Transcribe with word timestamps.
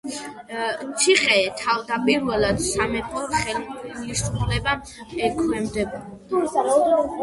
ციხე 1.01 1.35
თავდაპირველად 1.59 2.65
სამეფო 2.69 3.23
ხელისუფლებას 3.37 4.99
ექვემდებარებოდა. 5.31 7.17